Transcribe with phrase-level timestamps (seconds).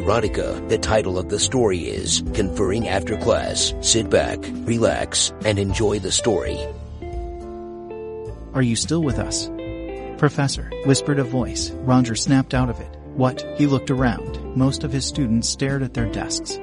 [0.00, 0.68] erotica.
[0.68, 3.74] The title of the story is Conferring After Class.
[3.80, 6.58] Sit back, relax, and enjoy the story.
[8.54, 9.50] Are you still with us?
[10.18, 11.70] Professor, whispered a voice.
[11.70, 12.96] Roger snapped out of it.
[13.14, 13.44] What?
[13.56, 14.56] He looked around.
[14.56, 16.58] Most of his students stared at their desks.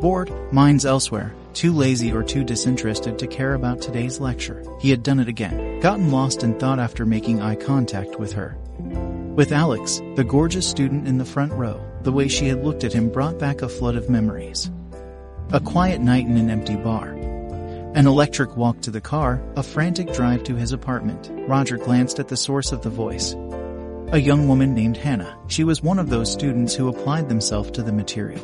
[0.00, 4.62] Bored, minds elsewhere, too lazy or too disinterested to care about today's lecture.
[4.80, 8.56] He had done it again, gotten lost in thought after making eye contact with her.
[9.38, 12.92] With Alex, the gorgeous student in the front row, the way she had looked at
[12.92, 14.68] him brought back a flood of memories.
[15.52, 17.10] A quiet night in an empty bar.
[17.94, 21.30] An electric walk to the car, a frantic drive to his apartment.
[21.48, 23.34] Roger glanced at the source of the voice.
[24.10, 25.38] A young woman named Hannah.
[25.46, 28.42] She was one of those students who applied themselves to the material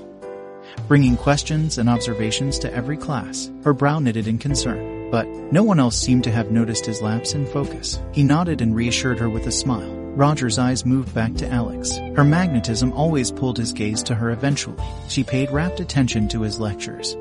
[0.87, 5.11] bringing questions and observations to every class, her brow knitted in concern.
[5.11, 8.01] But no one else seemed to have noticed his lapse in focus.
[8.13, 10.04] He nodded and reassured her with a smile.
[10.16, 11.96] Roger's eyes moved back to Alex.
[12.14, 14.82] Her magnetism always pulled his gaze to her eventually.
[15.09, 17.16] She paid rapt attention to his lectures.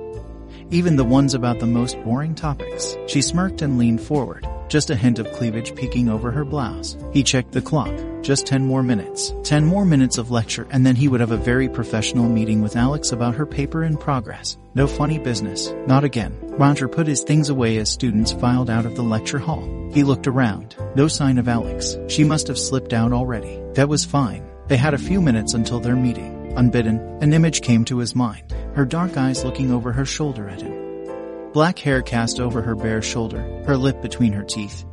[0.70, 2.96] Even the ones about the most boring topics.
[3.08, 6.96] She smirked and leaned forward, just a hint of cleavage peeking over her blouse.
[7.14, 8.13] He checked the clock.
[8.24, 9.34] Just 10 more minutes.
[9.44, 12.78] 10 more minutes of lecture and then he would have a very professional meeting with
[12.78, 14.58] Alex about her paper in progress.
[14.76, 15.74] No funny business.
[15.88, 16.34] Not again.
[16.58, 19.68] Roger put his things away as students filed out of the lecture hall.
[19.92, 20.78] He looked around.
[20.96, 21.98] No sign of Alex.
[22.08, 23.62] She must have slipped out already.
[23.74, 24.50] That was fine.
[24.70, 26.54] They had a few minutes until their meeting.
[26.56, 28.54] Unbidden, an image came to his mind.
[28.74, 31.52] Her dark eyes looking over her shoulder at him.
[31.52, 34.86] Black hair cast over her bare shoulder, her lip between her teeth,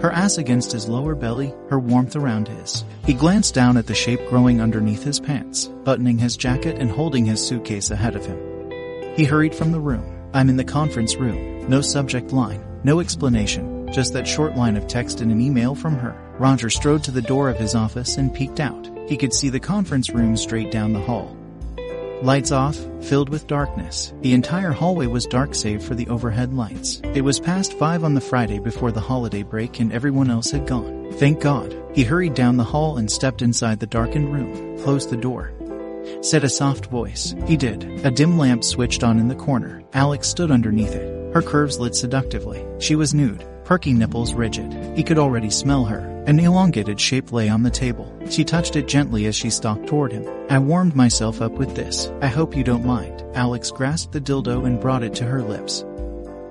[0.00, 2.84] her ass against his lower belly, her warmth around his.
[3.04, 7.24] He glanced down at the shape growing underneath his pants, buttoning his jacket and holding
[7.24, 8.38] his suitcase ahead of him.
[9.16, 10.04] He hurried from the room.
[10.34, 11.68] I'm in the conference room.
[11.68, 15.96] No subject line, no explanation, just that short line of text in an email from
[15.96, 16.16] her.
[16.38, 18.88] Roger strode to the door of his office and peeked out.
[19.08, 21.37] He could see the conference room straight down the hall.
[22.22, 24.12] Lights off, filled with darkness.
[24.22, 27.00] The entire hallway was dark save for the overhead lights.
[27.04, 30.66] It was past five on the Friday before the holiday break and everyone else had
[30.66, 31.12] gone.
[31.12, 31.76] Thank God.
[31.94, 35.52] He hurried down the hall and stepped inside the darkened room, closed the door.
[36.20, 37.36] Said a soft voice.
[37.46, 37.84] He did.
[38.04, 39.84] A dim lamp switched on in the corner.
[39.92, 41.32] Alex stood underneath it.
[41.32, 42.66] Her curves lit seductively.
[42.80, 44.72] She was nude, perky nipples rigid.
[44.96, 45.98] He could already smell her.
[46.26, 48.10] An elongated shape lay on the table.
[48.30, 50.26] She touched it gently as she stalked toward him.
[50.48, 52.10] I warmed myself up with this.
[52.22, 53.22] I hope you don't mind.
[53.34, 55.84] Alex grasped the dildo and brought it to her lips.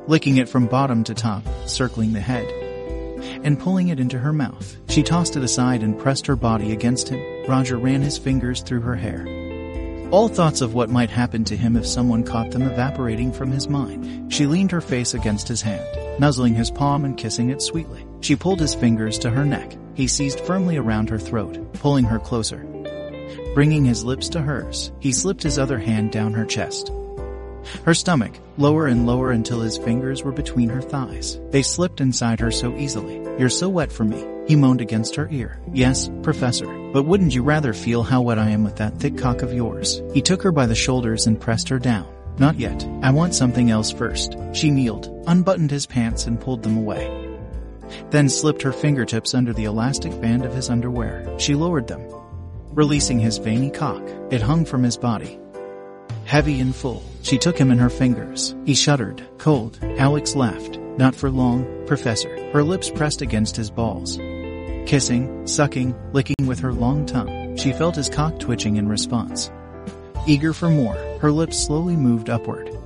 [0.05, 2.45] Licking it from bottom to top, circling the head,
[3.43, 4.77] and pulling it into her mouth.
[4.87, 7.19] She tossed it aside and pressed her body against him.
[7.49, 9.25] Roger ran his fingers through her hair.
[10.11, 13.67] All thoughts of what might happen to him if someone caught them evaporating from his
[13.67, 14.31] mind.
[14.31, 15.83] She leaned her face against his hand,
[16.19, 18.05] nuzzling his palm and kissing it sweetly.
[18.21, 19.75] She pulled his fingers to her neck.
[19.93, 22.65] He seized firmly around her throat, pulling her closer.
[23.53, 26.91] Bringing his lips to hers, he slipped his other hand down her chest.
[27.83, 31.39] Her stomach, lower and lower until his fingers were between her thighs.
[31.49, 33.15] They slipped inside her so easily.
[33.37, 35.59] You're so wet for me, he moaned against her ear.
[35.73, 39.41] Yes, Professor, but wouldn't you rather feel how wet I am with that thick cock
[39.41, 40.01] of yours?
[40.13, 42.07] He took her by the shoulders and pressed her down.
[42.39, 42.87] Not yet.
[43.01, 44.35] I want something else first.
[44.53, 47.27] She kneeled, unbuttoned his pants and pulled them away
[48.09, 51.27] then slipped her fingertips under the elastic band of his underwear.
[51.39, 52.05] She lowered them,
[52.71, 54.01] releasing his veiny cock.
[54.31, 55.39] It hung from his body.
[56.25, 58.55] Heavy and full, she took him in her fingers.
[58.65, 59.79] He shuddered, cold.
[59.97, 60.77] Alex laughed.
[60.97, 62.51] Not for long, Professor.
[62.51, 64.17] Her lips pressed against his balls.
[64.87, 67.55] Kissing, sucking, licking with her long tongue.
[67.55, 69.51] She felt his cock twitching in response.
[70.27, 72.77] Eager for more, her lips slowly moved upward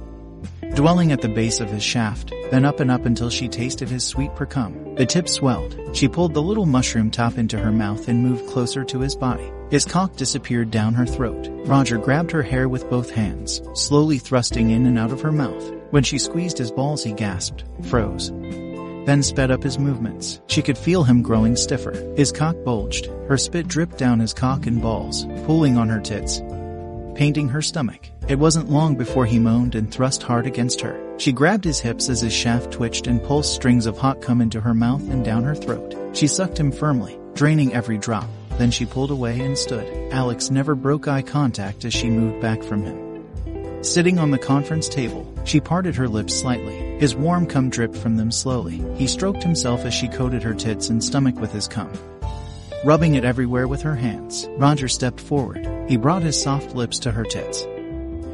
[0.75, 4.03] dwelling at the base of his shaft, then up and up until she tasted his
[4.03, 4.96] sweet precum.
[4.97, 5.78] The tip swelled.
[5.94, 9.51] She pulled the little mushroom top into her mouth and moved closer to his body.
[9.69, 11.47] His cock disappeared down her throat.
[11.66, 15.72] Roger grabbed her hair with both hands, slowly thrusting in and out of her mouth.
[15.91, 18.31] When she squeezed his balls he gasped, froze,
[19.06, 20.41] then sped up his movements.
[20.47, 21.91] She could feel him growing stiffer.
[22.16, 23.07] His cock bulged.
[23.28, 26.41] Her spit dripped down his cock and balls, pooling on her tits
[27.21, 28.09] painting her stomach.
[28.27, 31.00] It wasn't long before he moaned and thrust hard against her.
[31.19, 34.59] She grabbed his hips as his shaft twitched and pulsed strings of hot cum into
[34.59, 35.95] her mouth and down her throat.
[36.13, 38.25] She sucked him firmly, draining every drop.
[38.57, 40.12] Then she pulled away and stood.
[40.12, 43.83] Alex never broke eye contact as she moved back from him.
[43.83, 46.97] Sitting on the conference table, she parted her lips slightly.
[46.97, 48.83] His warm cum dripped from them slowly.
[48.95, 51.91] He stroked himself as she coated her tits and stomach with his cum
[52.83, 54.48] rubbing it everywhere with her hands.
[54.57, 55.68] Roger stepped forward.
[55.88, 57.63] He brought his soft lips to her tits,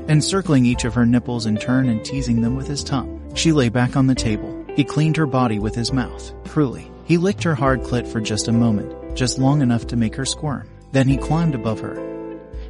[0.07, 3.21] encircling each of her nipples in turn and teasing them with his tongue.
[3.35, 4.65] She lay back on the table.
[4.75, 6.91] He cleaned her body with his mouth, cruelly.
[7.05, 10.25] He licked her hard clit for just a moment, just long enough to make her
[10.25, 10.67] squirm.
[10.91, 11.95] Then he climbed above her,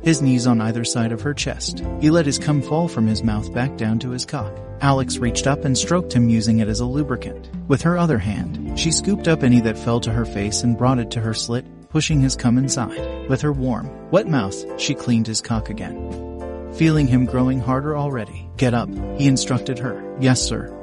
[0.08, 1.84] his knees on either side of her chest.
[2.00, 4.58] He let his cum fall from his mouth back down to his cock.
[4.80, 7.50] Alex reached up and stroked him using it as a lubricant.
[7.68, 11.00] With her other hand, she scooped up any that fell to her face and brought
[11.00, 13.28] it to her slit, pushing his cum inside.
[13.28, 16.72] With her warm, wet mouth, she cleaned his cock again.
[16.76, 18.50] Feeling him growing harder already.
[18.56, 18.88] Get up,
[19.18, 20.16] he instructed her.
[20.22, 20.74] Yes, sir.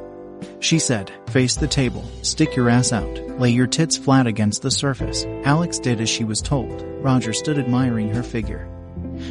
[0.61, 4.71] She said, face the table, stick your ass out, lay your tits flat against the
[4.71, 5.25] surface.
[5.44, 6.82] Alex did as she was told.
[7.03, 8.69] Roger stood admiring her figure,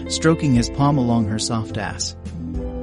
[0.09, 2.15] stroking his palm along her soft ass.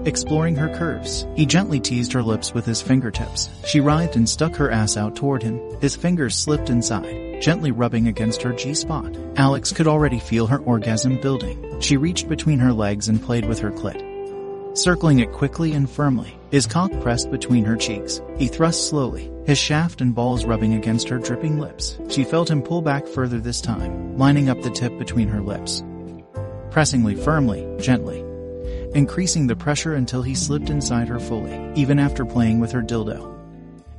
[0.06, 3.50] Exploring her curves, he gently teased her lips with his fingertips.
[3.66, 5.60] She writhed and stuck her ass out toward him.
[5.80, 9.14] His fingers slipped inside, gently rubbing against her G-spot.
[9.36, 11.80] Alex could already feel her orgasm building.
[11.80, 14.10] She reached between her legs and played with her clit
[14.74, 18.20] circling it quickly and firmly, his cock pressed between her cheeks.
[18.36, 21.98] He thrust slowly, his shaft and balls rubbing against her dripping lips.
[22.08, 25.82] She felt him pull back further this time, lining up the tip between her lips.
[26.70, 28.20] Pressingly firmly, gently,
[28.94, 33.36] increasing the pressure until he slipped inside her fully, even after playing with her dildo.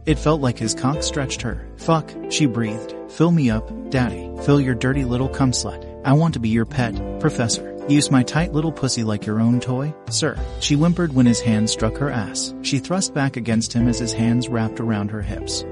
[0.06, 1.68] It felt like his cock stretched her.
[1.78, 2.96] Fuck, she breathed.
[3.10, 4.32] Fill me up, daddy.
[4.44, 5.86] Fill your dirty little cum slut.
[6.04, 7.68] I want to be your pet, professor.
[7.88, 10.40] Use my tight little pussy like your own toy, sir.
[10.60, 12.54] She whimpered when his hand struck her ass.
[12.62, 15.64] She thrust back against him as his hands wrapped around her hips.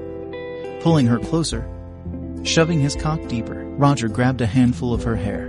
[0.80, 1.68] Pulling her closer,
[2.44, 5.48] shoving his cock deeper, Roger grabbed a handful of her hair,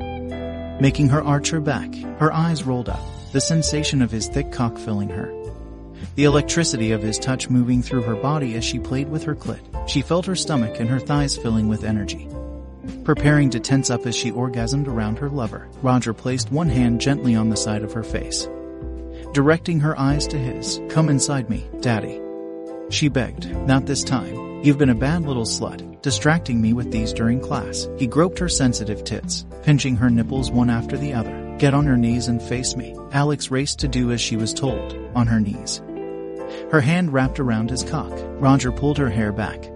[0.82, 1.94] making her arch her back.
[2.18, 3.00] Her eyes rolled up,
[3.32, 5.32] the sensation of his thick cock filling her.
[6.16, 9.88] The electricity of his touch moving through her body as she played with her clit.
[9.88, 12.28] She felt her stomach and her thighs filling with energy.
[13.04, 17.36] Preparing to tense up as she orgasmed around her lover, Roger placed one hand gently
[17.36, 18.50] on the side of her face.
[19.34, 22.20] Directing her eyes to his, come inside me, daddy.
[22.90, 24.51] She begged, not this time.
[24.64, 27.90] You've been a bad little slut, distracting me with these during class.
[27.98, 31.56] He groped her sensitive tits, pinching her nipples one after the other.
[31.58, 32.96] Get on your knees and face me.
[33.12, 35.82] Alex raced to do as she was told, on her knees.
[36.72, 38.12] Her hand wrapped around his cock.
[38.40, 39.68] Roger pulled her hair back,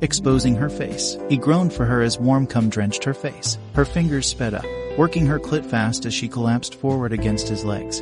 [0.00, 1.16] exposing her face.
[1.28, 3.58] He groaned for her as warm cum drenched her face.
[3.74, 4.66] Her fingers sped up,
[4.98, 8.00] working her clit fast as she collapsed forward against his legs.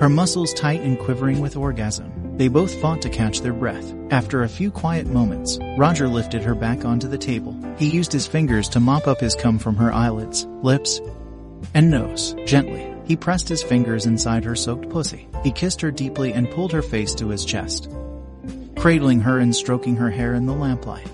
[0.00, 2.17] Her muscles tight and quivering with orgasm.
[2.38, 3.94] They both fought to catch their breath.
[4.10, 7.54] After a few quiet moments, Roger lifted her back onto the table.
[7.76, 11.00] He used his fingers to mop up his cum from her eyelids, lips,
[11.74, 12.34] and nose.
[12.46, 15.28] Gently, he pressed his fingers inside her soaked pussy.
[15.44, 17.90] He kissed her deeply and pulled her face to his chest
[18.78, 21.10] cradling her and stroking her hair in the lamplight.